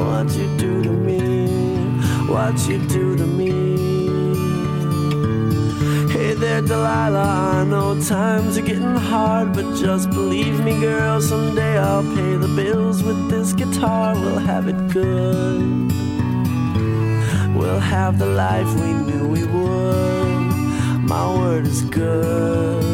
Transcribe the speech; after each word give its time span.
what 0.00 0.30
you 0.36 0.46
do 0.56 0.82
to 0.82 0.90
me, 0.90 1.46
what 2.26 2.56
you 2.68 2.78
do 2.88 3.16
to 3.16 3.26
me. 3.26 3.50
Hey 6.12 6.34
there, 6.34 6.62
Delilah, 6.62 7.60
I 7.60 7.64
know 7.64 8.00
times 8.02 8.56
are 8.58 8.62
getting 8.62 8.96
hard, 9.10 9.52
but 9.52 9.66
just 9.76 10.10
believe 10.10 10.64
me, 10.64 10.78
girl, 10.80 11.20
someday 11.20 11.78
I'll 11.78 12.02
pay 12.14 12.36
the 12.36 12.52
bills 12.56 13.02
with 13.02 13.30
this 13.30 13.52
guitar. 13.52 14.14
We'll 14.14 14.38
have 14.38 14.68
it 14.68 14.80
good. 14.88 15.92
We'll 17.56 17.84
have 17.96 18.18
the 18.18 18.30
life 18.44 18.70
we 18.82 18.92
knew 18.92 19.28
we 19.28 19.44
would. 19.44 20.40
My 21.12 21.26
word 21.36 21.66
is 21.66 21.82
good. 21.82 22.89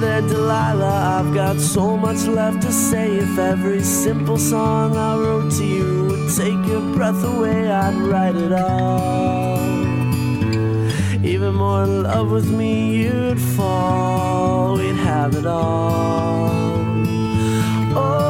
There, 0.00 0.22
Delilah, 0.22 1.20
I've 1.20 1.34
got 1.34 1.60
so 1.60 1.94
much 1.94 2.24
left 2.26 2.62
to 2.62 2.72
say. 2.72 3.18
If 3.18 3.38
every 3.38 3.82
simple 3.82 4.38
song 4.38 4.96
I 4.96 5.14
wrote 5.18 5.52
to 5.58 5.64
you 5.64 6.06
would 6.06 6.34
take 6.34 6.64
your 6.66 6.80
breath 6.94 7.22
away, 7.22 7.70
I'd 7.70 7.96
write 7.96 8.36
it 8.36 8.50
all. 8.50 9.58
Even 11.22 11.54
more 11.54 11.84
in 11.84 12.02
love 12.04 12.30
with 12.30 12.50
me, 12.50 13.02
you'd 13.02 13.38
fall. 13.38 14.78
We'd 14.78 14.96
have 14.96 15.34
it 15.34 15.44
all. 15.44 16.48
Oh, 17.94 18.29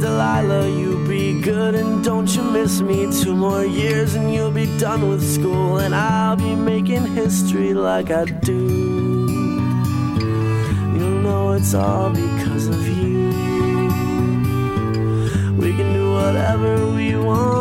Delilah, 0.00 0.66
you 0.66 1.06
be 1.06 1.42
good 1.42 1.74
and 1.74 2.02
don't 2.02 2.34
you 2.34 2.42
miss 2.42 2.80
me. 2.80 3.12
Two 3.22 3.36
more 3.36 3.66
years 3.66 4.14
and 4.14 4.32
you'll 4.32 4.50
be 4.50 4.66
done 4.78 5.10
with 5.10 5.22
school, 5.22 5.76
and 5.76 5.94
I'll 5.94 6.36
be 6.36 6.54
making 6.54 7.04
history 7.14 7.74
like 7.74 8.10
I 8.10 8.24
do. 8.24 8.62
You'll 10.94 11.20
know 11.22 11.52
it's 11.52 11.74
all 11.74 12.08
because 12.08 12.66
of 12.68 12.88
you. 12.88 13.28
We 15.58 15.76
can 15.76 15.92
do 15.92 16.12
whatever 16.12 16.86
we 16.86 17.14
want 17.16 17.59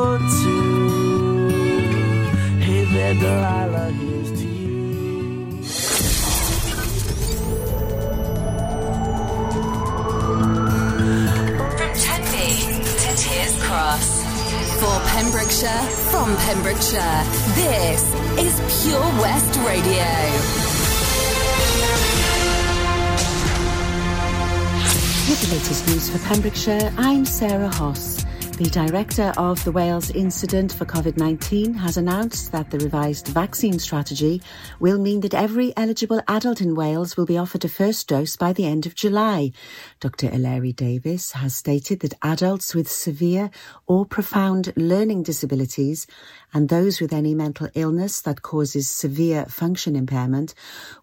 Pembrokeshire, 16.52 17.24
this 17.54 18.02
is 18.40 18.84
Pure 18.84 19.02
West 19.22 19.56
Radio. 19.60 20.04
With 25.30 25.42
the 25.44 25.56
latest 25.56 25.88
news 25.90 26.10
for 26.10 26.18
Pembrokeshire, 26.28 26.92
I'm 26.98 27.24
Sarah 27.26 27.70
Hoss. 27.70 28.19
The 28.60 28.70
director 28.72 29.32
of 29.38 29.64
the 29.64 29.72
Wales 29.72 30.12
Incident 30.12 30.74
for 30.74 30.84
COVID-19 30.84 31.78
has 31.78 31.96
announced 31.96 32.52
that 32.52 32.70
the 32.70 32.80
revised 32.80 33.30
vaccine 33.30 33.80
strategy 33.80 34.42
will 34.82 35.00
mean 35.00 35.22
that 35.22 35.34
every 35.34 35.72
eligible 35.78 36.22
adult 36.28 36.60
in 36.60 36.76
Wales 36.76 37.16
will 37.16 37.26
be 37.26 37.38
offered 37.38 37.64
a 37.64 37.70
first 37.70 38.10
dose 38.10 38.36
by 38.36 38.52
the 38.52 38.66
end 38.66 38.86
of 38.86 38.96
July. 38.96 39.54
Dr. 40.02 40.28
Hilary 40.28 40.74
Davis 40.74 41.32
has 41.32 41.56
stated 41.56 42.02
that 42.02 42.16
adults 42.22 42.76
with 42.76 42.92
severe 42.92 43.50
or 43.88 44.06
profound 44.06 44.74
learning 44.76 45.24
disabilities 45.24 46.06
and 46.54 46.68
those 46.68 47.00
with 47.00 47.14
any 47.14 47.34
mental 47.34 47.70
illness 47.76 48.20
that 48.20 48.42
causes 48.42 48.92
severe 48.92 49.46
function 49.46 49.96
impairment 49.96 50.54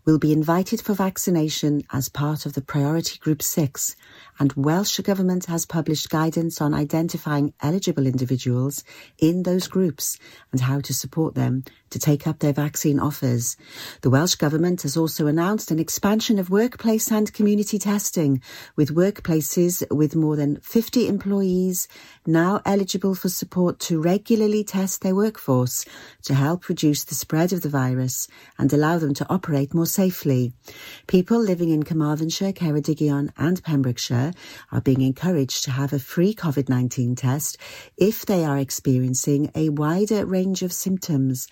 will 0.04 0.18
be 0.18 0.30
invited 0.30 0.82
for 0.82 0.92
vaccination 0.92 1.84
as 1.90 2.10
part 2.10 2.44
of 2.44 2.52
the 2.52 2.60
Priority 2.60 3.18
Group 3.18 3.40
6 3.40 3.96
and 4.38 4.52
Welsh 4.54 4.98
Government 5.00 5.46
has 5.46 5.66
published 5.66 6.10
guidance 6.10 6.60
on 6.60 6.74
identifying 6.74 7.54
eligible 7.62 8.06
individuals 8.06 8.84
in 9.18 9.42
those 9.42 9.68
groups 9.68 10.18
and 10.52 10.60
how 10.60 10.80
to 10.80 10.92
support 10.94 11.34
them 11.34 11.64
to 11.90 11.98
take 11.98 12.26
up 12.26 12.38
their 12.38 12.52
vaccine 12.52 12.98
offers. 12.98 13.56
The 14.02 14.10
Welsh 14.10 14.34
Government 14.34 14.82
has 14.82 14.96
also 14.96 15.26
announced 15.26 15.70
an 15.70 15.78
expansion 15.78 16.38
of 16.38 16.50
workplace 16.50 17.10
and 17.10 17.32
community 17.32 17.78
testing, 17.78 18.42
with 18.76 18.94
workplaces 18.94 19.82
with 19.90 20.16
more 20.16 20.36
than 20.36 20.56
50 20.60 21.08
employees 21.08 21.88
now 22.26 22.60
eligible 22.64 23.14
for 23.14 23.28
support 23.28 23.78
to 23.80 24.00
regularly 24.00 24.64
test 24.64 25.02
their 25.02 25.14
workforce 25.14 25.84
to 26.22 26.34
help 26.34 26.68
reduce 26.68 27.04
the 27.04 27.14
spread 27.14 27.52
of 27.52 27.62
the 27.62 27.68
virus 27.68 28.28
and 28.58 28.72
allow 28.72 28.98
them 28.98 29.14
to 29.14 29.26
operate 29.30 29.74
more 29.74 29.86
safely. 29.86 30.52
People 31.06 31.38
living 31.38 31.70
in 31.70 31.82
Carmarthenshire, 31.82 32.52
Ceredigion 32.52 33.30
and 33.36 33.62
Pembrokeshire 33.62 34.32
are 34.72 34.80
being 34.80 35.00
encouraged 35.00 35.64
to 35.64 35.70
have 35.70 35.92
a 35.92 35.98
free 35.98 36.34
COVID-19 36.34 37.16
test 37.16 37.58
if 37.96 38.26
they 38.26 38.44
are 38.44 38.58
experiencing 38.58 39.50
a 39.54 39.68
wider 39.68 40.26
range 40.26 40.62
of 40.62 40.72
symptoms. 40.72 41.48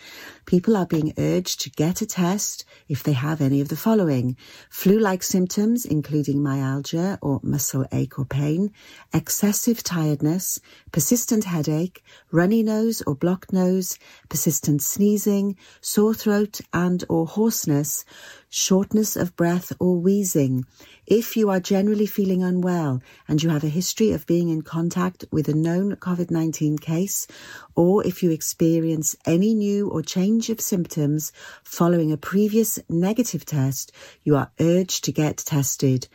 People 0.47 0.77
are 0.77 0.87
being 0.87 1.13
urged 1.19 1.61
to 1.61 1.71
get 1.71 2.01
a 2.01 2.07
test 2.07 2.65
if 2.89 3.03
they 3.03 3.13
have 3.13 3.41
any 3.41 3.61
of 3.61 3.69
the 3.69 3.77
following. 3.77 4.37
Flu-like 4.71 5.23
symptoms, 5.23 5.85
including 5.85 6.43
myalgia 6.43 7.19
or 7.23 7.41
muscle 7.43 7.87
ache 7.93 8.19
or 8.19 8.25
pain, 8.25 8.73
excessive 9.13 9.83
tiredness, 9.83 10.61
persistent 10.93 11.45
headache, 11.45 12.03
runny 12.31 12.63
nose 12.63 13.03
or 13.07 13.15
blocked 13.15 13.53
nose, 13.53 13.99
persistent 14.29 14.83
sneezing, 14.83 15.57
sore 15.81 16.15
throat 16.15 16.61
and 16.73 17.05
or 17.09 17.27
hoarseness, 17.27 18.05
shortness 18.55 19.17
of 19.17 19.35
breath 19.35 19.73
or 19.81 19.97
wheezing. 19.99 20.65
If 21.07 21.37
you 21.37 21.51
are 21.51 21.61
generally 21.61 22.07
feeling 22.07 22.43
unwell 22.43 23.03
and 23.29 23.43
you 23.43 23.51
have 23.51 23.65
a 23.65 23.69
history 23.69 24.13
of 24.13 24.27
being 24.27 24.49
in 24.49 24.63
contact 24.63 25.25
with 25.31 25.49
a 25.49 25.55
known 25.55 25.97
COVID-19 25.97 26.81
case, 26.81 27.27
or 27.75 28.07
if 28.07 28.23
you 28.23 28.31
experience 28.31 29.17
any 29.27 29.55
new 29.55 29.91
or 29.91 30.01
change 30.03 30.49
of 30.51 30.61
symptoms 30.61 31.33
following 31.65 32.13
a 32.13 32.17
previous 32.17 32.79
negative 32.89 33.45
test, 33.45 33.93
you 34.23 34.37
are 34.37 34.53
urged 34.61 35.05
to 35.05 35.13
get 35.13 35.39
tested. 35.39 36.07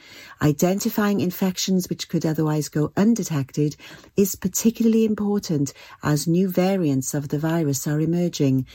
Identifying 0.42 1.20
infections 1.20 1.90
which 1.90 2.08
could 2.08 2.26
otherwise 2.26 2.70
go 2.70 2.94
undetected 2.96 3.76
is 4.16 4.36
particularly 4.36 5.04
important 5.04 5.74
as 6.02 6.26
new 6.26 6.50
variants 6.50 7.14
of 7.14 7.28
the 7.28 7.38
virus 7.38 7.86
are 7.86 8.00
emerging. 8.00 8.66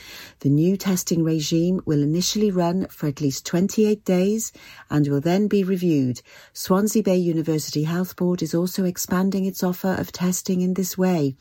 The 0.41 0.49
new 0.49 0.77
testing 0.77 1.23
regime 1.23 1.81
will 1.85 2.03
initially 2.03 2.51
run 2.51 2.87
for 2.87 3.07
at 3.07 3.19
least 3.19 3.45
28 3.55 4.03
days 4.03 4.51
and 4.89 5.07
will 5.07 5.21
then 5.21 5.47
be 5.47 5.63
reviewed. 5.63 6.21
Swansea 6.51 7.01
Bay 7.01 7.15
University 7.15 7.83
Health 7.83 8.17
Board 8.17 8.41
is 8.41 8.53
also 8.53 8.83
expanding 8.83 9.45
its 9.45 9.63
offer 9.63 9.95
of 9.97 10.11
testing 10.11 10.59
in 10.59 10.73
this 10.73 10.97
way. 10.97 11.37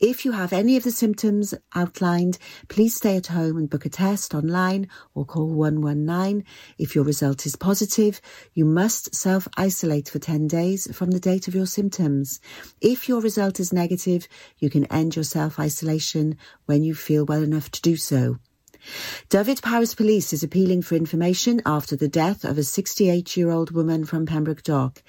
If 0.00 0.24
you 0.24 0.32
have 0.32 0.52
any 0.52 0.76
of 0.76 0.82
the 0.82 0.90
symptoms 0.90 1.54
outlined, 1.72 2.38
please 2.66 2.96
stay 2.96 3.16
at 3.16 3.28
home 3.28 3.56
and 3.56 3.70
book 3.70 3.86
a 3.86 3.88
test 3.88 4.34
online 4.34 4.88
or 5.14 5.24
call 5.24 5.54
119. 5.54 6.44
If 6.78 6.96
your 6.96 7.04
result 7.04 7.46
is 7.46 7.54
positive, 7.54 8.20
you 8.54 8.64
must 8.64 9.14
self-isolate 9.14 10.08
for 10.08 10.18
10 10.18 10.48
days 10.48 10.92
from 10.92 11.12
the 11.12 11.20
date 11.20 11.46
of 11.46 11.54
your 11.54 11.66
symptoms. 11.66 12.40
If 12.80 13.08
your 13.08 13.20
result 13.20 13.60
is 13.60 13.72
negative, 13.72 14.26
you 14.58 14.68
can 14.68 14.86
end 14.86 15.14
your 15.14 15.24
self-isolation 15.24 16.38
when 16.66 16.82
you 16.82 16.96
feel 16.96 17.24
well 17.24 17.44
enough 17.44 17.70
to 17.70 17.80
do 17.80 17.94
so. 17.94 18.38
Dyfed-Powys 19.28 19.94
Police 19.94 20.32
is 20.32 20.42
appealing 20.42 20.82
for 20.82 20.94
information 20.94 21.62
after 21.64 21.96
the 21.96 22.08
death 22.08 22.44
of 22.44 22.58
a 22.58 22.62
68-year-old 22.62 23.70
woman 23.70 24.04
from 24.04 24.26
Pembroke 24.26 24.62
Dock. 24.62 25.02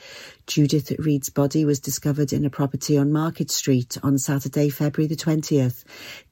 Judith 0.45 0.91
Reed's 0.99 1.29
body 1.29 1.65
was 1.65 1.79
discovered 1.79 2.33
in 2.33 2.45
a 2.45 2.49
property 2.49 2.97
on 2.97 3.11
Market 3.11 3.49
Street 3.49 3.97
on 4.03 4.17
Saturday, 4.17 4.69
February 4.69 5.07
the 5.07 5.15
20th. 5.15 5.83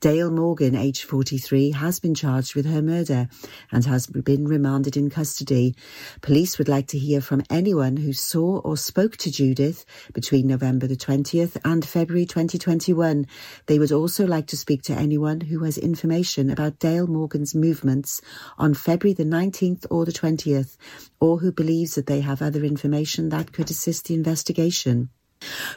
Dale 0.02 0.30
Morgan, 0.30 0.76
aged 0.76 1.04
43, 1.04 1.72
has 1.72 2.00
been 2.00 2.14
charged 2.14 2.56
with 2.56 2.66
her 2.66 2.82
murder 2.82 3.30
and 3.72 3.86
has 3.86 4.08
been 4.08 4.48
remanded 4.48 4.98
in 4.98 5.10
custody. 5.10 5.76
Police 6.22 6.58
would 6.58 6.68
like 6.68 6.88
to 6.88 7.00
hear 7.00 7.22
from 7.22 7.44
anyone 7.50 7.98
who 7.98 8.14
saw 8.14 8.60
or 8.60 8.76
spoke 8.78 9.18
to 9.18 9.32
Judith 9.32 9.86
between 10.14 10.48
November 10.48 10.88
the 10.88 10.96
20th 10.96 11.58
and 11.64 11.86
February 11.86 12.26
2021. 12.26 13.26
They 13.66 13.80
would 13.80 13.92
also 13.92 14.28
like 14.28 14.48
to 14.48 14.58
speak 14.58 14.82
to 14.84 14.94
anyone 14.94 15.42
who 15.42 15.64
has 15.64 15.78
information 15.78 16.50
about 16.50 16.80
Dale 16.80 17.08
Morgan's 17.32 17.56
movements 17.56 18.20
on 18.58 18.74
February 18.74 19.14
the 19.14 19.24
19th 19.24 19.86
or 19.90 20.04
the 20.04 20.12
20th, 20.12 20.76
or 21.22 21.40
who 21.40 21.50
believes 21.50 21.96
that 21.96 22.06
they 22.06 22.20
have 22.20 22.42
other 22.42 22.66
information 22.66 23.30
that 23.30 23.54
could 23.54 23.72
assist 23.72 24.08
the 24.08 24.14
investigation. 24.14 25.10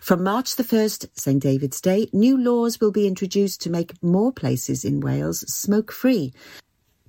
From 0.01 0.25
March 0.25 0.57
the 0.57 0.65
1st, 0.65 1.11
St 1.15 1.41
David's 1.41 1.81
Day, 1.81 2.09
new 2.13 2.37
laws 2.37 2.81
will 2.81 2.91
be 2.91 3.07
introduced 3.07 3.63
to 3.63 3.71
make 3.71 4.03
more 4.03 4.33
places 4.33 4.85
in 4.85 4.99
Wales 4.99 5.45
smoke 5.47 5.93
free. 5.93 6.33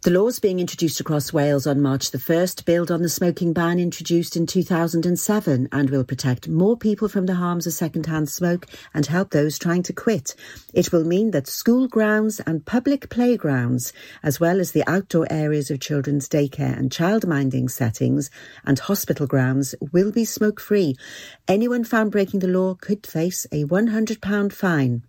The 0.06 0.12
laws 0.12 0.38
being 0.38 0.60
introduced 0.60 1.00
across 1.00 1.34
Wales 1.34 1.66
on 1.66 1.82
March 1.82 2.12
the 2.12 2.20
1st 2.20 2.64
build 2.64 2.92
on 2.92 3.02
the 3.02 3.10
smoking 3.10 3.54
ban 3.54 3.80
introduced 3.80 4.36
in 4.36 4.46
2007 4.46 5.68
and 5.72 5.90
will 5.90 6.04
protect 6.04 6.48
more 6.48 6.78
people 6.78 7.08
from 7.08 7.26
the 7.26 7.34
harms 7.34 7.66
of 7.66 7.74
second-hand 7.74 8.30
smoke 8.30 8.68
and 8.94 9.08
help 9.08 9.32
those 9.32 9.58
trying 9.58 9.82
to 9.82 9.94
quit. 9.94 10.36
It 10.76 10.92
will 10.92 11.06
mean 11.06 11.32
that 11.32 11.48
school 11.48 11.88
grounds 11.88 12.40
and 12.42 12.68
public 12.68 13.10
playgrounds, 13.10 13.94
as 14.22 14.40
well 14.40 14.60
as 14.60 14.74
the 14.74 14.88
outdoor 14.88 15.26
areas 15.32 15.72
of 15.72 15.80
children's 15.80 16.30
daycare 16.30 16.78
and 16.78 16.92
childminding 16.92 17.72
settings 17.72 18.30
and 18.64 18.78
hospital 18.78 19.26
grounds 19.26 19.74
will 19.92 20.12
be 20.12 20.24
smoke-free. 20.24 20.96
Anyone 21.48 21.84
found 21.84 22.12
breaking 22.12 22.42
the 22.42 22.48
law 22.48 22.76
could 22.76 23.08
face 23.08 23.48
a 23.52 23.64
£100 23.64 24.54
fine. 24.54 25.02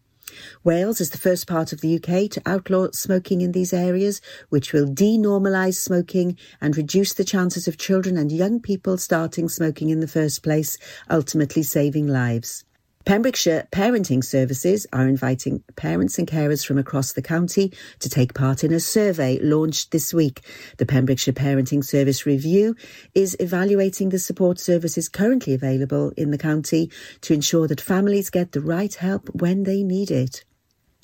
Wales 0.65 1.01
is 1.01 1.11
the 1.11 1.19
first 1.19 1.47
part 1.47 1.73
of 1.73 1.81
the 1.81 1.97
UK 1.97 2.31
to 2.31 2.43
outlaw 2.47 2.89
smoking 2.93 3.41
in 3.41 3.53
these 3.53 3.73
areas, 3.73 4.21
which 4.49 4.73
will 4.73 4.87
denormalise 4.87 5.77
smoking 5.77 6.37
and 6.61 6.77
reduce 6.77 7.13
the 7.15 7.25
chances 7.25 7.67
of 7.67 7.79
children 7.79 8.17
and 8.17 8.31
young 8.31 8.61
people 8.61 8.99
starting 8.99 9.49
smoking 9.49 9.91
in 9.91 10.01
the 10.01 10.09
first 10.09 10.43
place, 10.43 10.79
ultimately 11.11 11.63
saving 11.63 12.07
lives. 12.07 12.65
Pembrokeshire 13.07 13.67
Parenting 13.71 14.25
Services 14.25 14.85
are 14.93 15.07
inviting 15.07 15.63
parents 15.77 16.19
and 16.19 16.27
carers 16.27 16.67
from 16.67 16.77
across 16.77 17.13
the 17.13 17.23
county 17.23 17.73
to 18.01 18.09
take 18.09 18.35
part 18.35 18.65
in 18.65 18.73
a 18.73 18.81
survey 18.81 19.39
launched 19.41 19.93
this 19.93 20.13
week. 20.13 20.41
The 20.79 20.87
Pembrokeshire 20.87 21.33
Parenting 21.33 21.85
Service 21.85 22.27
Review 22.27 22.75
is 23.15 23.37
evaluating 23.39 24.09
the 24.09 24.19
support 24.19 24.59
services 24.59 25.09
currently 25.09 25.55
available 25.55 26.11
in 26.17 26.33
the 26.33 26.39
county 26.39 26.91
to 27.21 27.33
ensure 27.33 27.69
that 27.69 27.81
families 27.81 28.29
get 28.29 28.51
the 28.51 28.61
right 28.61 28.93
help 28.93 29.29
when 29.37 29.63
they 29.63 29.85
need 29.85 30.11
it. 30.11 30.45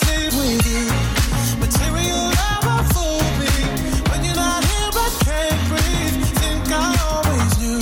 diamonds 0.00 0.34
leave 0.34 0.34
with 0.36 0.66
you. 0.66 0.84
Material 1.60 2.30
never 2.30 2.76
fooled 2.92 3.32
me. 3.40 3.52
When 4.10 4.24
you're 4.24 4.34
not 4.34 4.64
here, 4.64 4.90
I 4.92 5.08
can't 5.24 5.68
breathe. 5.68 6.24
Think 6.40 6.66
I 6.70 6.96
always 7.10 7.52
knew. 7.60 7.80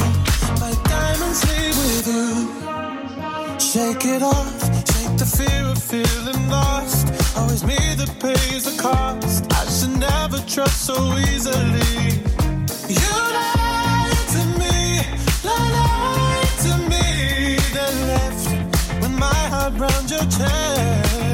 My 0.61 0.73
diamonds 0.85 1.41
leave 1.51 1.77
with 1.77 2.07
you. 2.07 3.59
Shake 3.59 4.05
it 4.07 4.23
off. 4.23 4.61
Shake 4.93 5.17
the 5.19 5.27
fear 5.27 5.65
of 5.67 5.83
feeling 5.83 6.49
lost. 6.49 7.09
Always 7.37 7.65
me 7.65 7.77
that 7.97 8.11
pays 8.21 8.65
the 8.65 8.81
cost. 8.81 9.53
I 9.53 9.65
should 9.71 9.99
never 9.99 10.39
trust 10.47 10.87
so 10.87 10.97
easily. 11.19 12.21
You 12.89 13.13
lied 13.39 14.27
to 14.35 14.43
me, 14.61 15.03
lied 15.43 16.55
to 16.65 16.73
me, 16.91 17.57
then 17.73 17.95
left 18.09 19.03
with 19.03 19.15
my 19.19 19.49
heart 19.53 19.75
round 19.79 20.11
your 20.11 20.27
chest. 20.31 21.34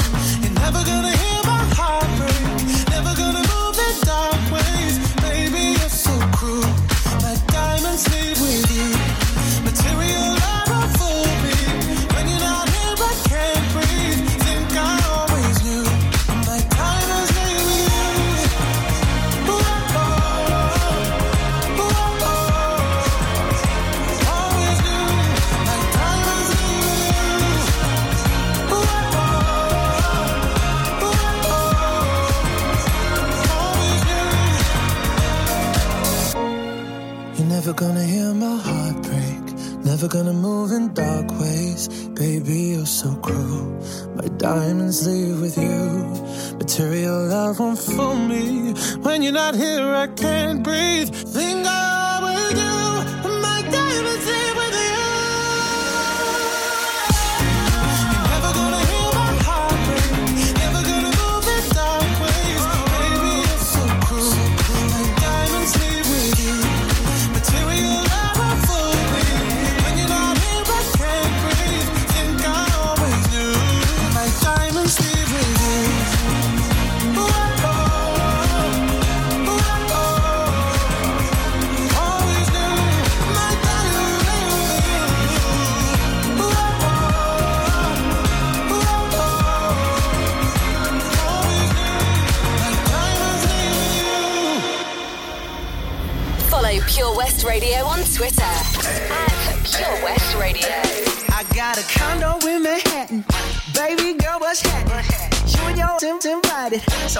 not 49.31 49.55
here, 49.55 49.95
I 49.95 50.07
can't. 50.07 50.40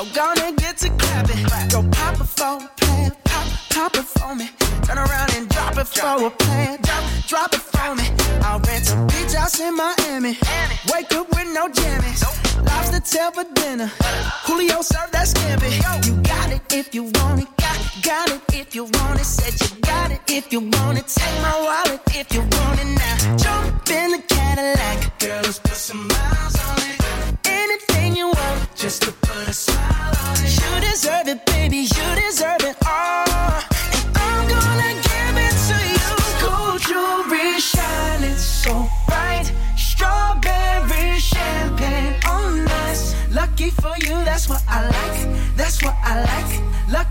Gonna 0.10 0.51
get 0.53 0.77
to 0.77 0.89
clapping. 0.89 1.46
Go 1.70 1.88
pop 1.91 2.20
it 2.20 2.25
for 2.25 2.58
a 2.58 2.70
plan, 2.75 3.12
pop, 3.24 3.48
pop 3.70 3.96
it 3.96 4.03
for 4.03 4.34
me. 4.34 4.50
Turn 4.81 4.98
around 4.98 5.36
and 5.36 5.48
drop 5.48 5.77
it 5.77 5.88
for 5.88 6.25
a 6.25 6.31
plan, 6.31 6.79
drop, 6.81 7.03
drop 7.27 7.53
it 7.53 7.62
for 7.62 7.93
me. 7.93 8.10
I'll 8.41 8.60
rent 8.62 8.91
a 8.91 8.96
beach 9.05 9.36
house 9.36 9.60
in 9.60 9.77
Miami. 9.77 10.39
Wake 10.91 11.13
up 11.13 11.29
with 11.29 11.53
no 11.53 11.70
jammies. 11.70 12.22
to 12.91 13.00
tell 13.00 13.31
for 13.31 13.46
dinner 13.53 13.91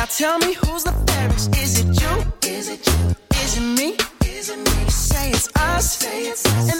Now 0.00 0.06
tell 0.06 0.38
me 0.38 0.54
who's 0.54 0.84
the 0.84 0.92
fairest? 1.06 1.54
Is 1.56 1.80
it 1.80 2.00
you? 2.00 2.50
Is 2.50 2.70
it 2.70 2.86
you? 2.86 3.14
Is 3.34 3.58
it 3.58 3.60
me? 3.60 3.98
Is 4.24 4.48
it 4.48 4.56
me? 4.56 4.84
You 4.84 4.90
say 4.90 5.28
it's 5.28 5.50
us. 5.56 5.98
Say 5.98 6.22
it's 6.22 6.46
us. 6.46 6.79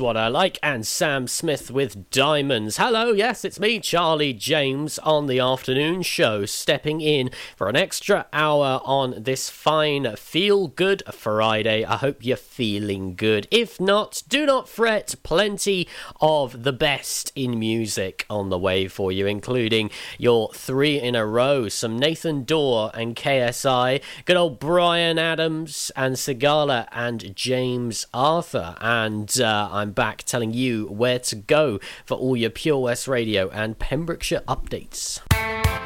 What 0.00 0.16
I 0.16 0.28
Like, 0.28 0.58
and 0.62 0.86
Sam 0.86 1.26
Smith 1.26 1.70
with 1.70 2.10
Diamonds. 2.10 2.76
Hello, 2.76 3.12
yes, 3.12 3.44
it's 3.44 3.58
me, 3.58 3.80
Charlie 3.80 4.32
James, 4.32 4.98
on 5.00 5.26
the 5.26 5.40
afternoon 5.40 6.02
show, 6.02 6.44
stepping 6.46 7.00
in 7.00 7.30
for 7.56 7.68
an 7.68 7.76
extra 7.76 8.26
hour 8.32 8.80
on 8.84 9.22
this 9.22 9.50
fine 9.50 10.16
Feel 10.16 10.68
Good 10.68 11.02
Friday. 11.12 11.84
I 11.84 11.96
hope 11.96 12.24
you're 12.24 12.36
feeling 12.36 13.14
good. 13.14 13.48
If 13.50 13.80
not, 13.80 14.22
do 14.28 14.46
not 14.46 14.68
fret, 14.68 15.14
plenty 15.22 15.88
of 16.20 16.62
the 16.62 16.72
best 16.72 17.32
in 17.34 17.58
music 17.58 18.26
on 18.30 18.48
the 18.50 18.58
way 18.58 18.88
for 18.88 19.10
you, 19.10 19.26
including 19.26 19.90
your 20.18 20.52
three 20.52 21.00
in 21.00 21.14
a 21.14 21.26
row, 21.26 21.68
some 21.68 21.98
Nathan 21.98 22.44
Dawe 22.44 22.90
and 22.94 23.16
KSI, 23.16 24.02
good 24.24 24.36
old 24.36 24.58
Bryan 24.58 25.18
Adams 25.18 25.90
and 25.96 26.16
Sigala 26.16 26.86
and 26.92 27.34
James 27.34 28.06
Arthur. 28.12 28.76
And 28.80 29.40
uh, 29.40 29.68
I'm 29.70 29.87
I'm 29.88 29.94
back 29.94 30.22
telling 30.24 30.52
you 30.52 30.84
where 30.88 31.18
to 31.18 31.34
go 31.34 31.80
for 32.04 32.14
all 32.14 32.36
your 32.36 32.50
Pure 32.50 32.80
West 32.80 33.08
Radio 33.08 33.48
and 33.48 33.78
Pembrokeshire 33.78 34.42
updates. 34.46 35.18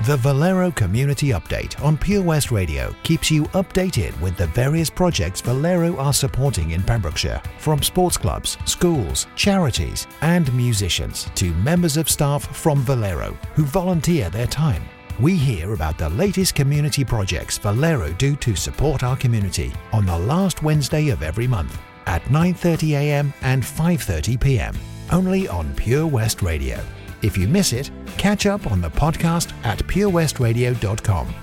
The 0.06 0.16
Valero 0.16 0.72
Community 0.72 1.28
Update 1.28 1.80
on 1.84 1.96
Pure 1.96 2.24
West 2.24 2.50
Radio 2.50 2.92
keeps 3.04 3.30
you 3.30 3.44
updated 3.54 4.20
with 4.20 4.36
the 4.36 4.48
various 4.48 4.90
projects 4.90 5.40
Valero 5.40 5.96
are 5.98 6.12
supporting 6.12 6.72
in 6.72 6.82
Pembrokeshire, 6.82 7.40
from 7.58 7.80
sports 7.80 8.16
clubs, 8.16 8.58
schools, 8.64 9.28
charities, 9.36 10.08
and 10.20 10.52
musicians 10.52 11.30
to 11.36 11.54
members 11.54 11.96
of 11.96 12.10
staff 12.10 12.44
from 12.56 12.82
Valero 12.82 13.38
who 13.54 13.62
volunteer 13.62 14.30
their 14.30 14.48
time. 14.48 14.82
We 15.20 15.36
hear 15.36 15.74
about 15.74 15.96
the 15.96 16.08
latest 16.08 16.56
community 16.56 17.04
projects 17.04 17.56
Valero 17.56 18.12
do 18.14 18.34
to 18.34 18.56
support 18.56 19.04
our 19.04 19.16
community 19.16 19.72
on 19.92 20.06
the 20.06 20.18
last 20.18 20.64
Wednesday 20.64 21.10
of 21.10 21.22
every 21.22 21.46
month 21.46 21.80
at 22.12 22.22
9:30am 22.24 23.32
and 23.42 23.62
5:30pm, 23.62 24.76
only 25.10 25.48
on 25.48 25.74
Pure 25.74 26.06
West 26.08 26.42
Radio. 26.42 26.78
If 27.22 27.38
you 27.38 27.48
miss 27.48 27.72
it, 27.72 27.90
catch 28.18 28.46
up 28.46 28.70
on 28.70 28.80
the 28.80 28.90
podcast 28.90 29.52
at 29.64 29.78
purewestradio.com. 29.86 31.34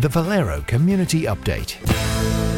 The 0.00 0.08
Valero 0.08 0.62
Community 0.66 1.22
Update. 1.22 2.57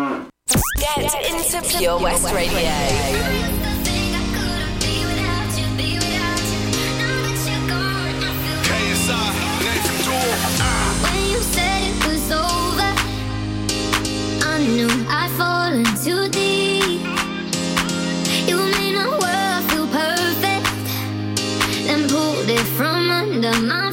Get 0.77 1.13
into 1.29 1.61
Pure 1.77 1.99
West 1.99 2.33
Radio. 2.33 2.71
When 11.03 11.23
you 11.29 11.39
said 11.39 11.81
it 11.83 11.95
was 12.05 12.31
over, 12.31 12.91
I 14.43 14.57
knew 14.59 14.89
I'd 15.07 15.31
fallen 15.37 15.85
too 16.03 16.27
deep. 16.29 17.01
You 18.47 18.57
made 18.57 18.95
my 18.95 19.07
world 19.07 19.63
feel 19.71 19.87
perfect, 19.87 20.67
then 21.85 22.09
pulled 22.09 22.49
it 22.49 22.65
from 22.75 23.09
under 23.09 23.53
my 23.61 23.90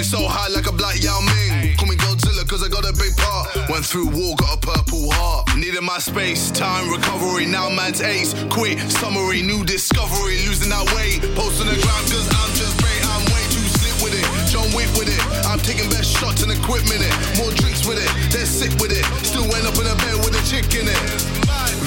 Feeling 0.00 0.24
so 0.24 0.32
high 0.32 0.48
like 0.48 0.64
a 0.64 0.72
black 0.72 0.96
Yao 1.04 1.20
Ming. 1.20 1.76
Call 1.76 1.84
me 1.84 1.92
Godzilla 2.00 2.48
cause 2.48 2.64
I 2.64 2.72
got 2.72 2.88
a 2.88 2.94
big 2.96 3.12
part. 3.20 3.52
Went 3.68 3.84
through 3.84 4.08
war, 4.08 4.32
got 4.40 4.56
a 4.56 4.60
purple 4.64 5.12
heart. 5.12 5.52
Needed 5.60 5.84
my 5.84 6.00
space, 6.00 6.48
time, 6.50 6.88
recovery. 6.88 7.44
Now 7.44 7.68
man's 7.68 8.00
ace. 8.00 8.32
Quit, 8.48 8.80
summary, 8.88 9.44
new 9.44 9.60
discovery. 9.60 10.40
Losing 10.48 10.72
that 10.72 10.88
weight. 10.96 11.20
Post 11.36 11.60
on 11.60 11.68
the 11.68 11.76
ground 11.84 12.04
cause 12.08 12.24
I'm 12.32 12.48
just 12.56 12.80
great. 12.80 13.02
I'm 13.12 13.28
way 13.28 13.44
too 13.52 13.66
slick 13.76 13.92
with 14.00 14.16
it. 14.16 14.24
John 14.48 14.72
Wick 14.72 14.88
with 14.96 15.12
it. 15.12 15.20
I'm 15.44 15.60
taking 15.60 15.84
best 15.92 16.16
shots 16.16 16.40
and 16.40 16.48
equipment 16.48 17.04
it. 17.04 17.12
More 17.36 17.52
drinks 17.60 17.84
with 17.84 18.00
it. 18.00 18.08
They're 18.32 18.48
sick 18.48 18.72
with 18.80 18.96
it. 18.96 19.04
Still 19.20 19.44
went 19.52 19.68
up 19.68 19.76
in 19.76 19.84
a 19.84 19.96
bed 20.00 20.16
with 20.24 20.32
a 20.32 20.42
chick 20.48 20.64
in 20.80 20.88
it. 20.88 21.00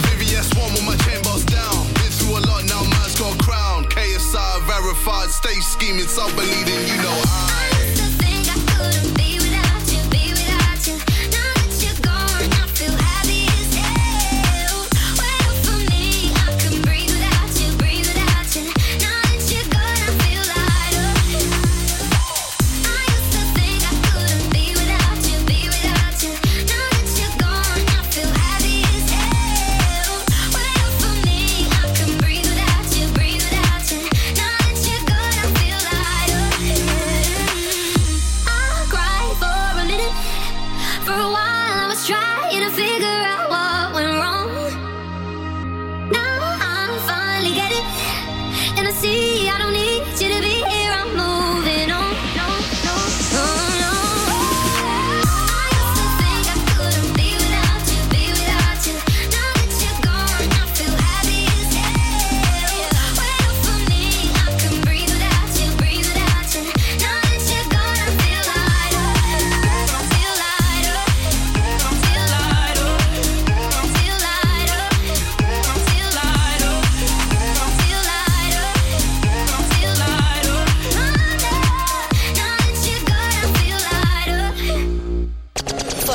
VVS 0.05 0.53
one 0.53 0.69
with 0.77 0.85
my 0.85 0.93
chain 1.09 1.17
boss 1.25 1.41
down. 1.49 1.81
Been 1.97 2.13
through 2.13 2.37
a 2.37 2.45
lot, 2.45 2.61
now 2.69 2.85
man's 2.93 3.17
got 3.17 3.33
crown. 3.41 3.89
KSI 3.89 4.69
verified, 4.69 5.33
stay 5.33 5.57
scheming, 5.65 6.05
sub 6.05 6.29
bleeding, 6.37 6.85
you 6.85 6.97
know 7.01 7.17
I. 7.25 7.62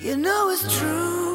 Everything 0.00 1.27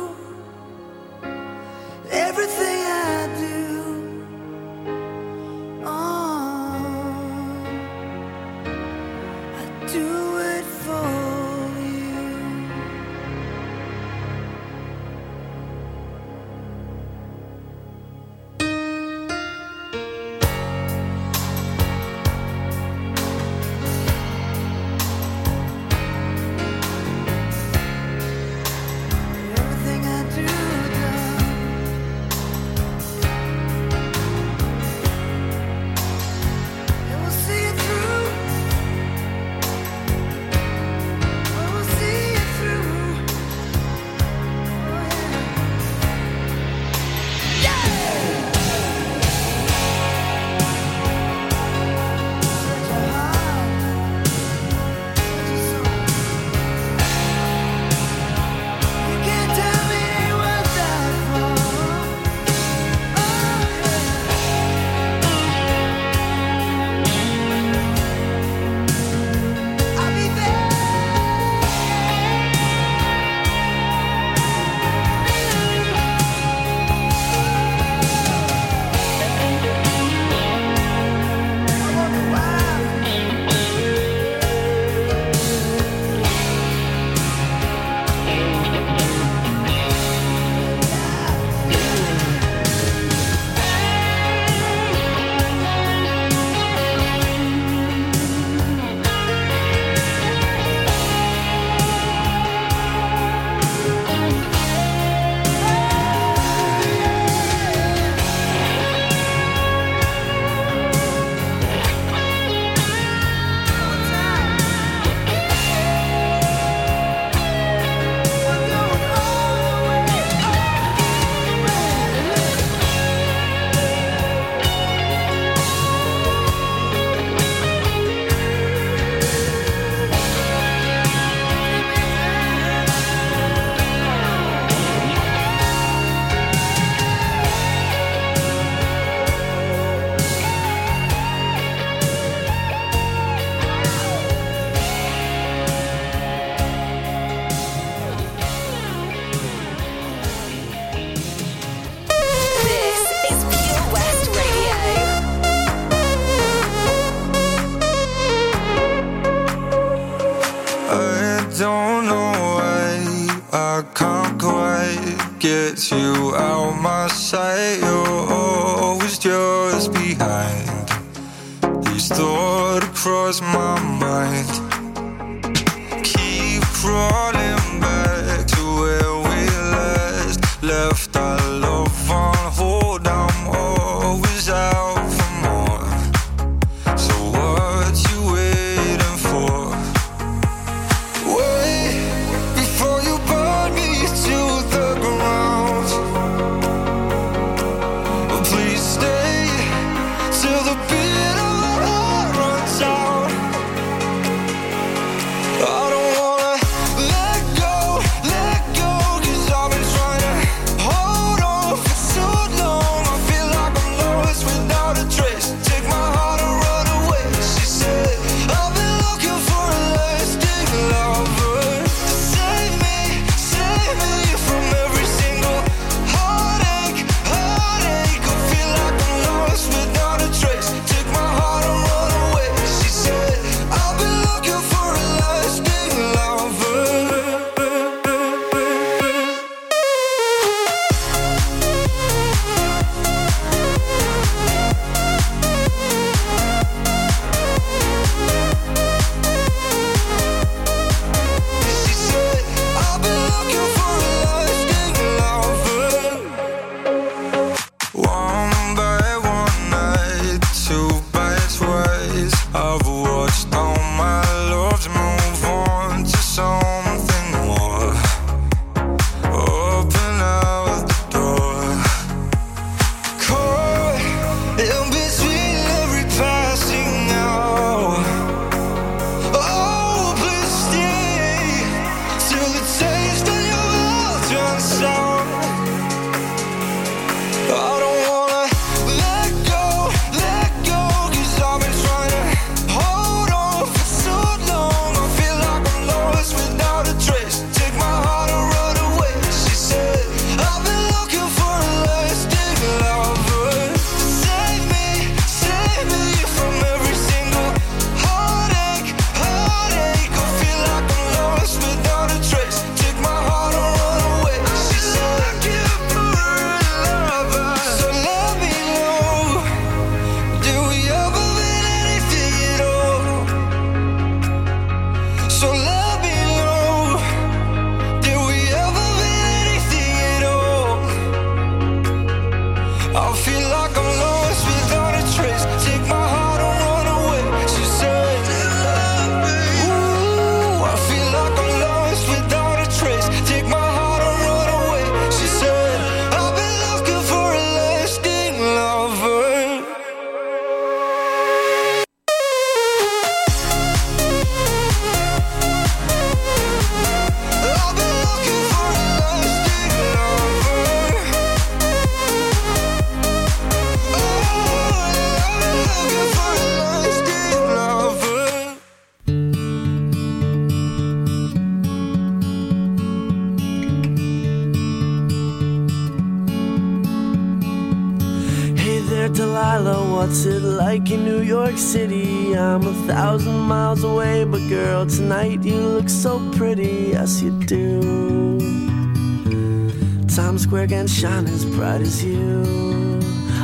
can 390.83 390.87
shine 390.89 391.27
as 391.27 391.45
bright 391.45 391.79
as 391.79 392.03
you. 392.03 392.99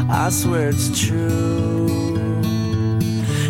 I 0.10 0.30
swear 0.30 0.70
it's 0.70 0.90
true. 1.08 1.88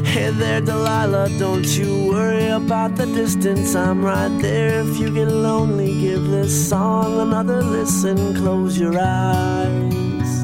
Hey 0.03 0.29
there, 0.29 0.61
Delilah, 0.61 1.29
don't 1.39 1.65
you 1.65 2.07
worry 2.07 2.49
about 2.49 2.95
the 2.97 3.07
distance. 3.07 3.73
I'm 3.73 4.05
right 4.05 4.35
there. 4.43 4.81
If 4.81 4.99
you 4.99 5.11
get 5.11 5.29
lonely, 5.29 5.99
give 6.01 6.23
this 6.27 6.69
song 6.69 7.19
another 7.19 7.63
listen. 7.63 8.35
Close 8.35 8.77
your 8.77 8.95
eyes. 8.99 10.43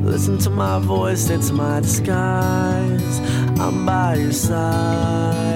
Listen 0.00 0.36
to 0.38 0.50
my 0.50 0.78
voice, 0.78 1.30
it's 1.30 1.50
my 1.50 1.80
disguise. 1.80 3.18
I'm 3.58 3.86
by 3.86 4.16
your 4.16 4.32
side. 4.32 5.55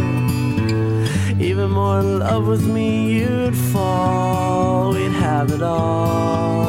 Even 1.41 1.71
more 1.71 2.01
in 2.01 2.19
love 2.19 2.45
with 2.45 2.67
me, 2.67 3.13
you'd 3.13 3.55
fall. 3.55 4.93
We'd 4.93 5.11
have 5.11 5.51
it 5.51 5.63
all. 5.63 6.67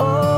Oh, 0.00 0.37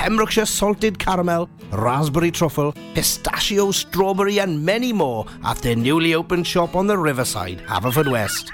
Pembrokeshire 0.00 0.46
salted 0.46 0.98
caramel, 0.98 1.50
raspberry 1.72 2.30
truffle, 2.30 2.72
pistachio, 2.94 3.70
strawberry, 3.70 4.40
and 4.40 4.64
many 4.64 4.94
more 4.94 5.26
at 5.44 5.58
their 5.58 5.76
newly 5.76 6.14
opened 6.14 6.46
shop 6.46 6.74
on 6.74 6.86
the 6.86 6.96
riverside, 6.96 7.58
Haverfordwest. 7.66 8.48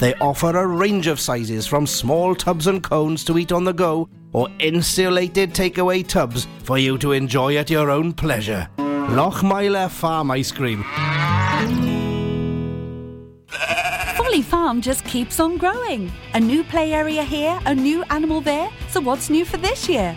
They 0.00 0.14
offer 0.14 0.56
a 0.56 0.66
range 0.66 1.06
of 1.06 1.20
sizes 1.20 1.66
from 1.66 1.86
small 1.86 2.34
tubs 2.34 2.66
and 2.66 2.82
cones 2.82 3.24
to 3.26 3.36
eat 3.36 3.52
on 3.52 3.64
the 3.64 3.74
go 3.74 4.08
or 4.32 4.48
insulated 4.58 5.52
takeaway 5.52 6.08
tubs 6.08 6.46
for 6.62 6.78
you 6.78 6.96
to 6.96 7.12
enjoy 7.12 7.58
at 7.58 7.68
your 7.68 7.90
own 7.90 8.14
pleasure. 8.14 8.66
Lochmeyler 8.78 9.90
Farm 9.90 10.30
Ice 10.30 10.50
Cream. 10.50 10.82
Folly 14.16 14.40
Farm 14.40 14.80
just 14.80 15.04
keeps 15.04 15.40
on 15.40 15.58
growing. 15.58 16.10
A 16.32 16.40
new 16.40 16.64
play 16.64 16.94
area 16.94 17.22
here, 17.22 17.60
a 17.66 17.74
new 17.74 18.02
animal 18.04 18.40
there. 18.40 18.70
So 18.88 18.98
what's 19.02 19.28
new 19.28 19.44
for 19.44 19.58
this 19.58 19.86
year? 19.86 20.16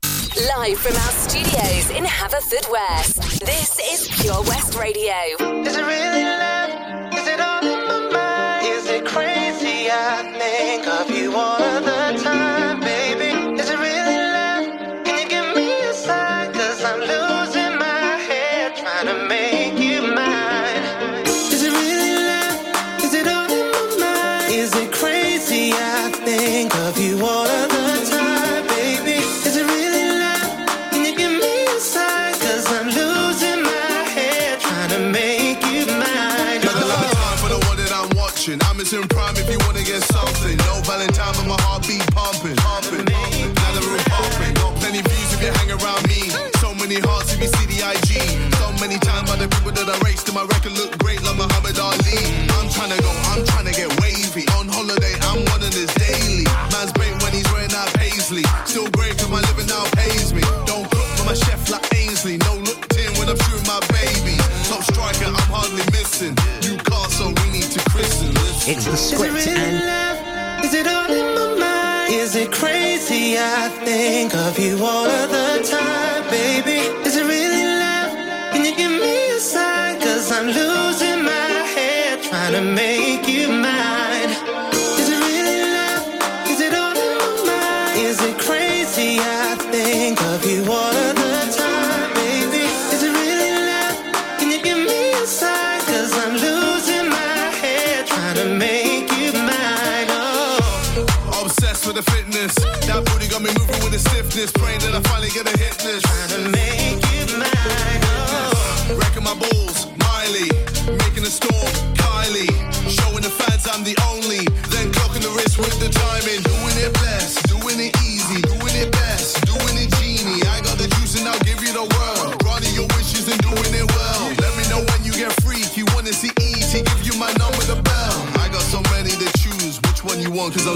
Live 0.37 0.79
from 0.79 0.93
our 0.93 1.11
studios 1.11 1.89
in 1.89 2.05
Haverfordwest, 2.05 3.39
this 3.45 3.77
is 3.79 4.21
Pure 4.21 4.43
West 4.43 4.75
Radio. 4.79 6.20
It's 68.63 68.85
the 68.85 68.91
Is 68.93 69.11
it 69.11 69.19
really 69.19 69.85
love? 69.87 70.63
Is 70.63 70.73
it 70.75 70.85
all 70.85 71.09
in 71.09 71.33
my 71.33 71.59
mind? 71.59 72.13
Is 72.13 72.35
it 72.35 72.51
crazy? 72.51 73.35
I 73.35 73.69
think 73.83 74.35
of 74.35 74.59
you 74.59 74.77
all 74.85 75.07
of 75.07 75.31
the 75.31 75.67
time, 75.67 76.29
baby. 76.29 76.85
Is 77.03 77.15
it 77.15 77.25
really 77.25 77.65
love? 77.65 78.11
Can 78.53 78.63
you 78.63 78.75
give 78.75 78.91
me 78.91 79.31
a 79.31 79.39
sign? 79.39 79.99
Cause 79.99 80.31
I'm 80.31 80.45
losing 80.45 81.23
my 81.23 81.65
head 81.73 82.21
trying 82.21 82.53
to 82.53 82.61
make 82.61 83.27
you 83.27 83.47
mine. 83.47 84.00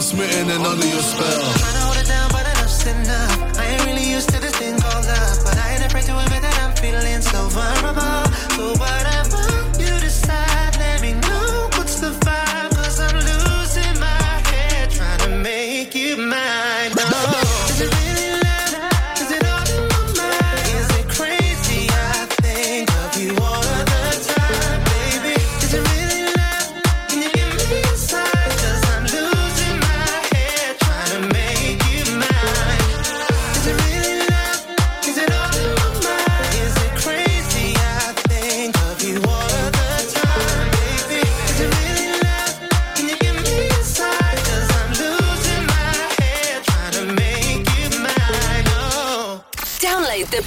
Smitten 0.06 0.52
and 0.52 0.64
under 0.68 0.86
your 0.86 1.02
spell. 1.02 1.85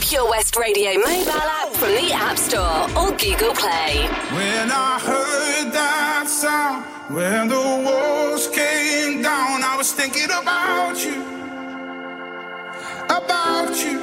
Pure 0.00 0.30
West 0.30 0.56
Radio 0.56 0.94
mobile 0.94 1.30
app 1.32 1.72
from 1.74 1.90
the 1.90 2.12
App 2.12 2.38
Store 2.38 2.82
or 2.96 3.10
Google 3.16 3.54
Play. 3.54 4.06
When 4.32 4.70
I 4.70 4.98
heard 5.00 5.72
that 5.72 6.26
sound, 6.28 6.84
when 7.14 7.48
the 7.48 7.54
walls 7.56 8.48
came 8.48 9.22
down, 9.22 9.62
I 9.62 9.76
was 9.76 9.92
thinking 9.92 10.30
about 10.30 10.96
you. 11.04 11.22
about 13.04 13.76
you. 13.84 13.98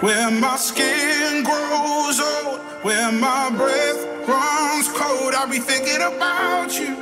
Where 0.00 0.30
my 0.30 0.56
skin 0.56 1.42
grows 1.44 2.20
old, 2.20 2.60
where 2.82 3.12
my 3.12 3.50
breath 3.50 4.04
runs 4.28 4.88
cold, 4.88 5.34
I'll 5.34 5.48
be 5.48 5.58
thinking 5.58 6.02
about 6.02 6.72
you. 6.78 6.94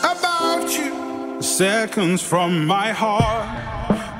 About 0.00 0.68
you. 0.70 1.42
Seconds 1.42 2.22
from 2.22 2.66
my 2.66 2.92
heart, 2.92 3.48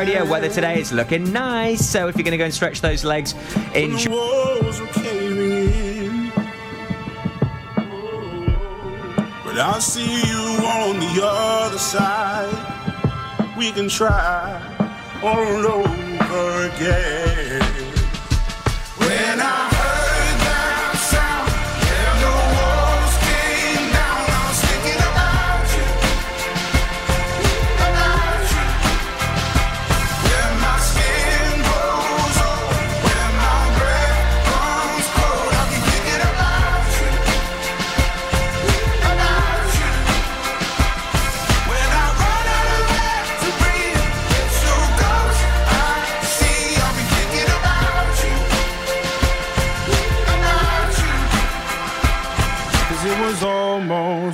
radio 0.00 0.24
weather 0.24 0.48
today. 0.48 0.80
is 0.80 0.92
looking 0.92 1.30
nice. 1.30 1.86
So 1.86 2.08
if 2.08 2.16
you're 2.16 2.24
going 2.24 2.32
to 2.32 2.38
go 2.38 2.44
and 2.44 2.54
stretch 2.54 2.80
those 2.80 3.04
legs, 3.04 3.34
enjoy. 3.74 4.10
walls 4.10 4.80
were 4.80 4.86
caving 4.86 5.52
in. 5.52 6.32
But 9.44 9.58
I 9.58 9.78
see 9.78 10.22
you 10.26 10.42
on 10.64 10.98
the 11.00 11.20
other 11.22 11.78
side. 11.78 13.58
We 13.58 13.72
can 13.72 13.90
try 13.90 14.58
all 15.22 15.66
over 15.66 16.68
again. 16.74 17.29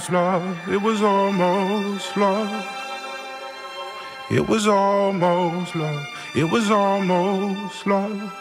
Almost 0.08 0.12
love, 0.12 0.68
it 0.68 0.82
was 0.82 1.02
almost 1.02 2.16
love. 2.16 2.66
It 4.30 4.48
was 4.48 4.66
almost 4.66 5.74
love. 5.74 6.06
It 6.34 6.44
was 6.44 6.70
almost 6.70 7.86
love. 7.86 8.32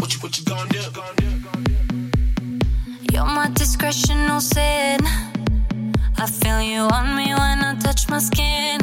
What 0.00 0.14
you, 0.14 0.20
what 0.20 0.38
you 0.38 0.44
gonna 0.44 0.68
do? 0.68 0.78
You're 3.12 3.24
my 3.24 3.50
discretion, 3.54 4.40
sin. 4.40 5.00
I 6.16 6.26
feel 6.26 6.60
you 6.62 6.82
on 6.82 7.16
me 7.16 7.34
when 7.34 7.64
I 7.64 7.76
touch 7.80 8.08
my 8.08 8.18
skin. 8.18 8.80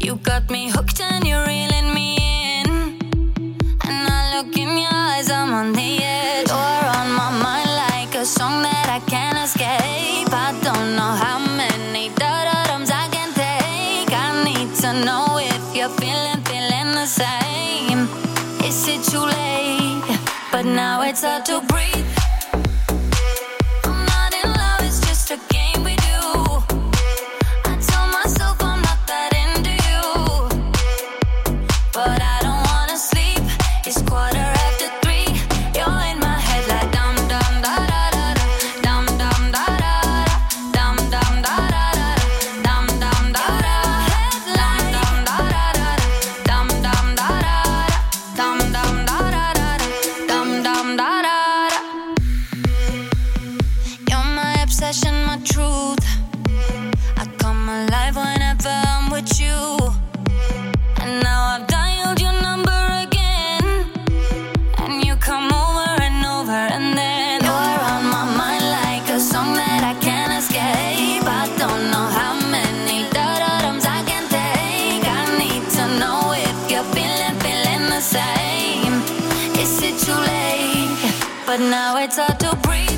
You 0.00 0.16
got 0.16 0.50
me 0.50 0.70
hooked 0.70 1.00
and 1.00 1.26
you're 1.26 1.48
in. 1.48 1.67
Now 20.74 21.02
it's 21.02 21.22
hard 21.22 21.44
to 21.46 21.60
breathe. 21.62 22.17
too 79.98 80.12
late, 80.12 80.88
but 81.46 81.58
now 81.58 81.96
it's 81.96 82.16
hard 82.16 82.38
to 82.40 82.56
breathe. 82.62 82.97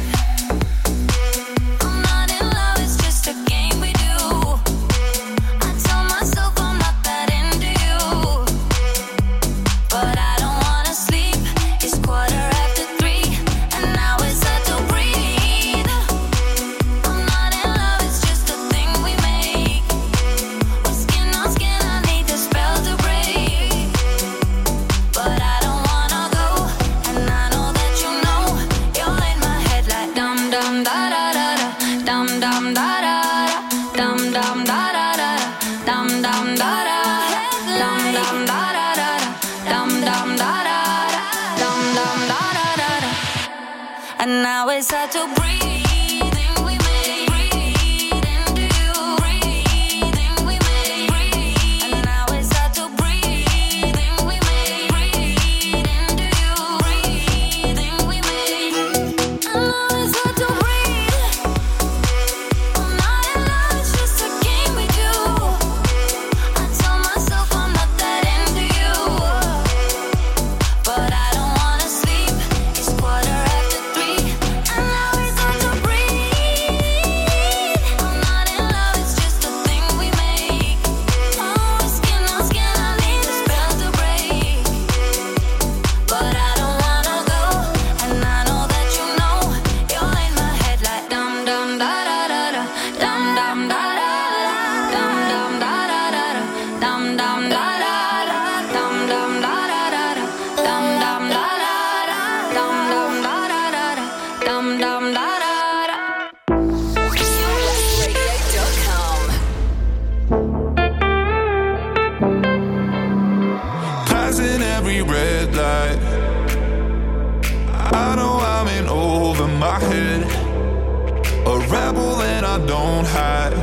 I 122.52 122.58
don't 122.66 123.06
hide. 123.06 123.54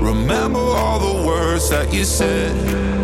Remember 0.00 0.60
all 0.60 1.00
the 1.00 1.26
words 1.26 1.68
that 1.70 1.92
you 1.92 2.04
said. 2.04 2.95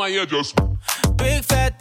why 0.00 0.08
you 0.08 0.24
just 0.24 0.56
big 1.18 1.44
fat 1.44 1.79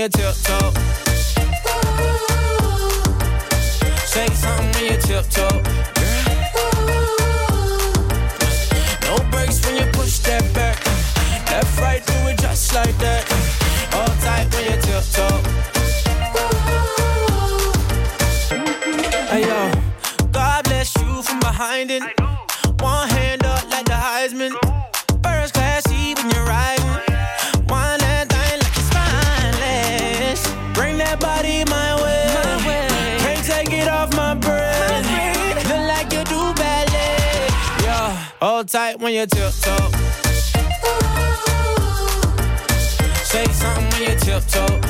on 0.00 0.10
your 0.16 0.32
tiptoe. 0.32 0.97
Tiptoe. 44.18 44.80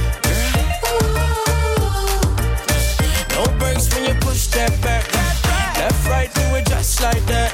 No 3.34 3.44
brakes 3.58 3.92
when 3.94 4.04
you 4.06 4.14
push 4.20 4.46
that 4.48 4.72
back. 4.82 5.04
Left, 5.78 6.08
right, 6.08 6.32
do 6.34 6.40
it 6.56 6.66
just 6.66 7.02
like 7.02 7.24
that. 7.26 7.52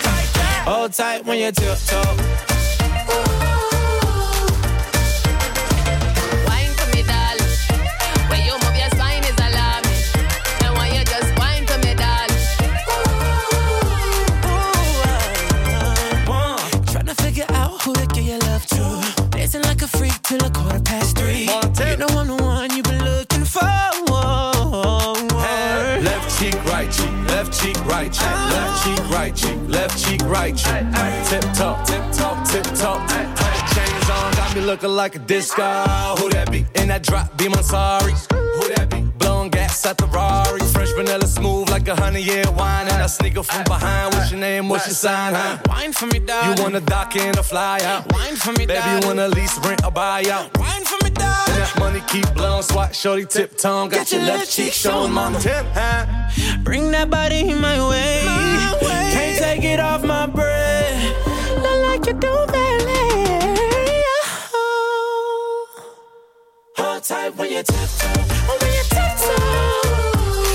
Hold 0.66 0.92
tight 0.92 1.24
when 1.24 1.38
you 1.38 1.52
tiptoe. 1.52 2.53
Right 27.94 28.12
cheek, 28.12 28.36
left 28.54 28.84
cheek, 28.84 29.10
right 29.10 29.34
cheek, 29.36 29.58
left 29.68 30.04
cheek, 30.04 30.20
right 30.24 30.56
cheek. 30.56 30.84
Tip 31.30 31.44
top, 31.54 31.86
tip 31.86 32.04
top, 32.12 32.36
tip 32.48 32.64
top. 32.74 33.08
Chains 33.74 34.10
on, 34.10 34.32
got 34.34 34.54
me 34.54 34.60
looking 34.62 34.90
like 34.90 35.14
a 35.16 35.18
disco. 35.18 35.62
Who 36.18 36.28
that 36.30 36.50
be? 36.50 36.66
In 36.74 36.88
that 36.88 37.02
drop, 37.02 37.36
be 37.36 37.48
my 37.48 37.60
sorry. 37.62 38.12
Who 38.56 38.64
that 38.74 38.88
be? 38.90 39.00
Blowing 39.18 39.50
gas 39.50 39.86
at 39.86 39.96
the 39.96 40.06
Rari. 40.06 40.60
Fresh 40.60 40.92
vanilla 40.92 41.26
smooth 41.26 41.70
like 41.70 41.86
a 41.88 41.96
honey 41.96 42.22
year 42.22 42.44
wine. 42.56 42.88
And 42.88 43.02
I 43.02 43.06
sneak 43.06 43.36
up 43.36 43.46
from 43.46 43.64
behind. 43.64 44.14
What's 44.14 44.30
your 44.30 44.40
name? 44.40 44.68
What's 44.68 44.86
your 44.86 44.94
sign? 44.94 45.34
Huh? 45.34 45.58
Wine 45.68 45.92
for 45.92 46.06
me, 46.06 46.18
darling. 46.18 46.56
You 46.56 46.62
wanna 46.62 46.80
dock 46.80 47.16
in 47.16 47.36
a 47.38 47.42
fly 47.42 47.80
out? 47.84 48.12
Wine 48.12 48.36
for 48.36 48.52
me, 48.52 48.66
Baby, 48.66 48.74
darling. 48.74 49.02
you 49.02 49.08
wanna 49.08 49.28
lease, 49.28 49.56
rent, 49.66 49.84
or 49.84 49.90
buy 49.90 50.24
out? 50.30 50.56
Wine 50.58 50.84
for 50.84 50.98
me, 51.04 51.10
that 51.54 51.78
money 51.78 52.00
keep 52.08 52.32
blowing, 52.34 52.62
swat, 52.62 52.94
shorty, 52.94 53.24
tip 53.26 53.56
tongue. 53.56 53.88
Got, 53.88 54.10
your 54.12 54.22
left 54.22 54.50
cheek 54.50 54.72
showing, 54.72 55.12
mama. 55.12 55.38
Tip, 55.40 55.66
huh? 55.72 56.06
Bring 56.62 56.90
that 56.92 57.10
body 57.10 57.40
in 57.50 57.60
my 57.60 57.78
way. 57.88 58.22
Can't 59.12 59.38
take 59.38 59.64
it 59.64 59.80
off 59.80 60.02
my 60.04 60.26
breath. 60.26 61.04
Look 61.62 61.80
like 61.86 62.06
you 62.06 62.12
do 62.14 62.46
ballet. 62.48 64.02
Oh. 64.54 65.66
Hold 66.76 67.02
tight 67.02 67.36
when 67.36 67.50
you 67.50 67.62
tiptoe. 67.62 68.08
When 68.60 68.72
you 68.78 68.84
tiptoe. 68.94 69.84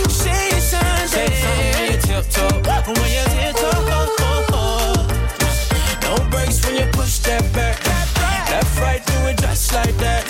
It's 0.06 0.66
Sunday. 0.72 1.30
Something 1.42 1.72
when 1.76 1.86
you 1.92 2.00
tiptoe. 2.02 2.56
When 2.88 3.12
you 3.16 3.24
tiptoe. 3.36 3.90
No 6.04 6.14
brakes 6.30 6.60
when 6.66 6.76
you 6.76 6.88
push 6.92 7.20
that 7.20 7.44
back. 7.54 7.78
Left, 8.52 8.80
right, 8.82 9.06
do 9.06 9.14
it 9.28 9.38
just 9.38 9.74
like 9.74 9.98
that. 9.98 10.29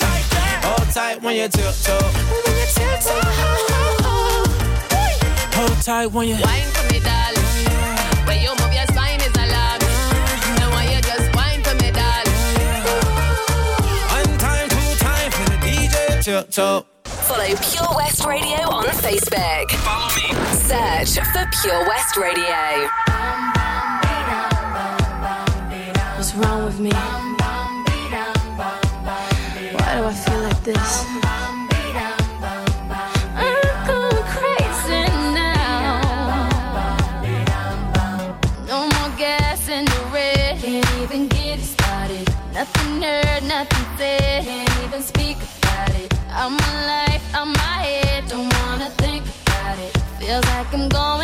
Hold 1.00 1.16
tight 1.16 1.22
when 1.24 1.34
you 1.34 1.48
tiptoe. 1.48 1.96
When 1.96 2.56
you 2.60 2.66
tiptoe. 2.76 3.20
Hold 5.56 5.82
tight 5.82 6.06
when 6.12 6.28
you 6.28 6.34
Wine 6.34 6.68
for 6.76 6.92
me, 6.92 7.00
darling. 7.00 7.48
When 8.26 8.42
you 8.42 8.50
move 8.50 8.74
your 8.74 8.84
spine 8.84 9.20
is 9.20 9.32
alarming. 9.32 9.88
And 10.60 10.70
when 10.74 10.92
you 10.92 11.00
just 11.00 11.34
wine 11.34 11.62
for 11.64 11.74
me, 11.80 11.90
darling. 11.90 12.36
One 14.12 14.38
time, 14.38 14.68
two 14.68 14.94
time 15.00 15.30
for 15.32 15.48
the 15.48 15.56
DJ. 15.64 16.22
Tiptoe. 16.22 16.84
Follow 17.04 17.46
Pure 17.46 17.96
West 17.96 18.26
Radio 18.26 18.60
on 18.68 18.84
Facebook. 19.00 19.70
Follow 19.80 20.12
me. 20.20 20.36
Search 20.68 21.24
for 21.32 21.48
Pure 21.62 21.88
West 21.88 22.18
Radio. 22.18 22.90
What's 26.18 26.34
wrong 26.34 26.66
with 26.66 26.78
me? 26.78 27.39
I 30.10 30.12
feel 30.12 30.40
like 30.40 30.62
this? 30.64 31.06
I'm 33.36 33.68
going 33.86 34.24
crazy 34.34 35.06
now. 35.38 36.48
No 38.66 38.88
more 38.88 39.16
gas 39.16 39.68
in 39.68 39.84
the 39.84 40.10
red. 40.12 40.58
Can't 40.58 40.90
even 41.00 41.28
get 41.28 41.60
it 41.60 41.64
started. 41.64 42.28
Nothing 42.52 43.02
heard, 43.02 43.44
nothing 43.44 43.86
said. 43.98 44.44
Can't 44.46 44.84
even 44.84 45.00
speak 45.00 45.36
about 45.62 45.94
it. 45.94 46.12
I'm 46.32 46.54
alive, 46.54 47.22
I'm 47.32 47.52
my 47.52 47.78
head. 47.86 48.24
Don't 48.28 48.52
wanna 48.52 48.90
think 48.98 49.24
about 49.46 49.78
it. 49.78 49.96
Feels 50.18 50.44
like 50.46 50.74
I'm 50.74 50.88
going 50.88 51.19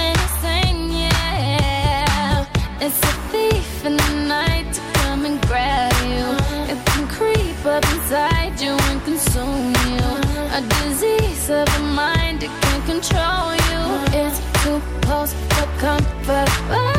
comfort. 15.78 16.48
Oh, 16.70 16.95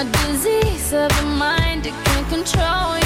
A 0.00 0.04
disease 0.04 0.94
of 0.94 1.10
the 1.10 1.26
mind, 1.26 1.84
it 1.84 1.92
can't 2.04 2.26
control. 2.30 2.99